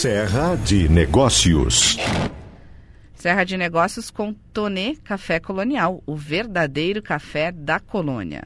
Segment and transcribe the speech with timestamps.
[0.00, 1.96] Serra de Negócios.
[3.14, 8.44] Serra de Negócios com Tonê Café Colonial, o verdadeiro café da colônia.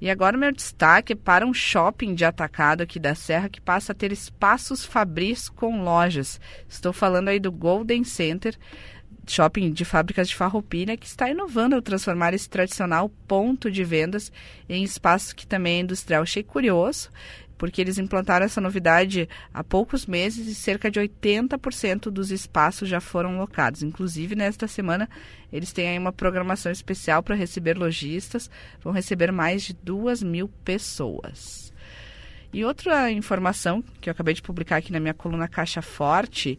[0.00, 3.60] E agora o meu destaque é para um shopping de atacado aqui da Serra que
[3.60, 6.40] passa a ter espaços fabris com lojas.
[6.68, 8.56] Estou falando aí do Golden Center,
[9.32, 14.32] shopping de fábricas de farroupilha, que está inovando ao transformar esse tradicional ponto de vendas
[14.68, 16.22] em espaço que também é industrial.
[16.22, 17.10] Achei curioso
[17.58, 23.00] porque eles implantaram essa novidade há poucos meses e cerca de 80% dos espaços já
[23.00, 23.82] foram locados.
[23.82, 25.10] Inclusive, nesta semana,
[25.52, 28.48] eles têm aí uma programação especial para receber lojistas,
[28.80, 31.72] vão receber mais de duas mil pessoas.
[32.52, 36.58] E outra informação que eu acabei de publicar aqui na minha coluna Caixa Forte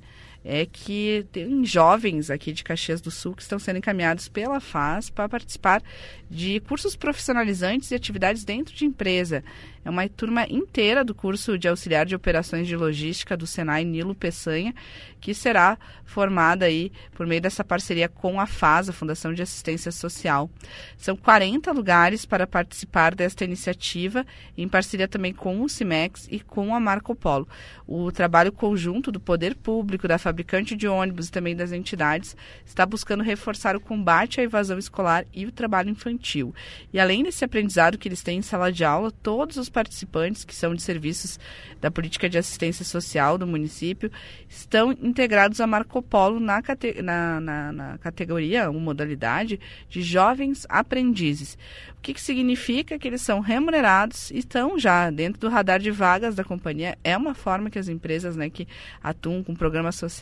[0.51, 5.07] é que tem jovens aqui de Caxias do Sul que estão sendo encaminhados pela FAS
[5.07, 5.83] para participar
[6.27, 9.43] de cursos profissionalizantes e atividades dentro de empresa.
[9.85, 14.13] É uma turma inteira do curso de auxiliar de operações de logística do Senai Nilo
[14.13, 14.73] Peçanha,
[15.21, 19.91] que será formada aí por meio dessa parceria com a FAS, a Fundação de Assistência
[19.91, 20.49] Social.
[20.97, 24.25] São 40 lugares para participar desta iniciativa,
[24.57, 27.47] em parceria também com o CIMEX e com a Marco Polo.
[27.87, 30.38] O trabalho conjunto do poder público, da fabricante
[30.75, 35.45] de ônibus e também das entidades está buscando reforçar o combate à evasão escolar e
[35.45, 36.53] o trabalho infantil.
[36.93, 40.55] E além desse aprendizado que eles têm em sala de aula, todos os participantes que
[40.55, 41.39] são de serviços
[41.81, 44.11] da política de assistência social do município
[44.47, 50.65] estão integrados a Marco Polo na, cate na, na, na categoria, uma modalidade de jovens
[50.69, 51.57] aprendizes.
[51.97, 55.91] O que, que significa que eles são remunerados e estão já dentro do radar de
[55.91, 56.97] vagas da companhia.
[57.03, 58.67] É uma forma que as empresas né, que
[59.03, 60.18] atuam com programas sociais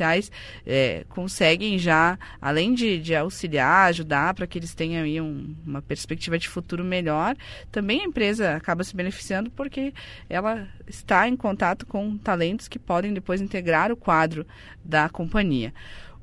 [0.65, 5.81] é, conseguem já, além de, de auxiliar, ajudar para que eles tenham aí um, uma
[5.81, 7.35] perspectiva de futuro melhor,
[7.71, 9.93] também a empresa acaba se beneficiando porque
[10.29, 14.45] ela está em contato com talentos que podem depois integrar o quadro
[14.83, 15.73] da companhia.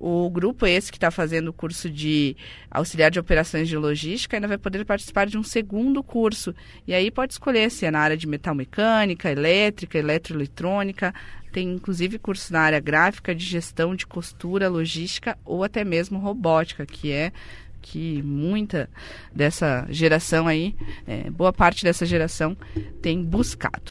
[0.07, 2.37] O grupo esse que está fazendo o curso de
[2.71, 6.55] auxiliar de operações de logística ainda vai poder participar de um segundo curso.
[6.87, 11.15] E aí pode escolher se é na área de metal mecânica, elétrica, eletroeletrônica.
[11.51, 16.85] Tem inclusive curso na área gráfica, de gestão de costura, logística ou até mesmo robótica,
[16.85, 17.33] que é
[17.81, 18.91] que muita
[19.35, 20.75] dessa geração aí,
[21.07, 22.55] é, boa parte dessa geração
[23.01, 23.83] tem buscado.